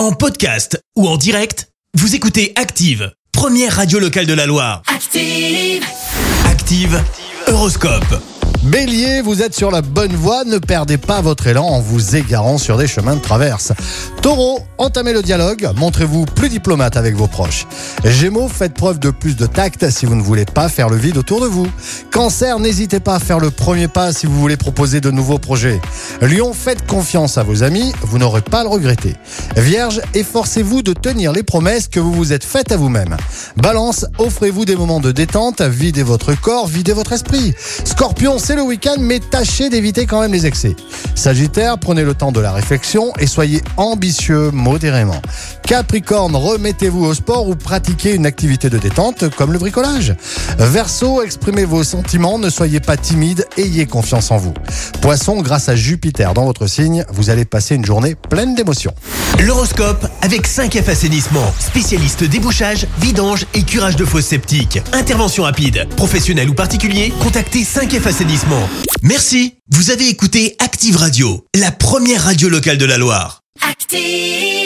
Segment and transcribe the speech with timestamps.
[0.00, 4.80] En podcast ou en direct, vous écoutez Active, première radio locale de la Loire.
[4.86, 5.84] Active.
[6.46, 7.04] Active,
[7.46, 8.22] Horoscope.
[8.62, 12.56] Bélier, vous êtes sur la bonne voie, ne perdez pas votre élan en vous égarant
[12.56, 13.72] sur des chemins de traverse.
[14.22, 17.66] Taureau, entamez le dialogue, montrez-vous plus diplomate avec vos proches.
[18.04, 21.16] Gémeaux, faites preuve de plus de tact si vous ne voulez pas faire le vide
[21.16, 21.66] autour de vous.
[22.12, 25.80] Cancer, n'hésitez pas à faire le premier pas si vous voulez proposer de nouveaux projets.
[26.20, 29.16] Lion, faites confiance à vos amis, vous n'aurez pas à le regretter.
[29.56, 33.16] Vierge, efforcez-vous de tenir les promesses que vous vous êtes faites à vous-même.
[33.56, 37.54] Balance, offrez-vous des moments de détente, videz votre corps, videz votre esprit.
[37.84, 40.76] Scorpion, c'est le week-end, mais tâchez d'éviter quand même les excès.
[41.14, 43.62] Sagittaire, prenez le temps de la réflexion et soyez
[44.52, 45.20] modérément.
[45.66, 50.14] Capricorne, remettez-vous au sport ou pratiquez une activité de détente comme le bricolage.
[50.58, 54.54] Verseau, exprimez vos sentiments, ne soyez pas timide, ayez confiance en vous.
[55.00, 58.94] Poisson, grâce à Jupiter dans votre signe, vous allez passer une journée pleine d'émotions.
[59.38, 64.80] L'horoscope avec 5F Assainissement, spécialiste débouchage, vidange et curage de fosses septiques.
[64.92, 68.68] Intervention rapide, professionnel ou particulier, contactez 5F Assainissement.
[69.02, 73.39] Merci, vous avez écouté Active Radio, la première radio locale de la Loire.
[73.58, 74.59] Active.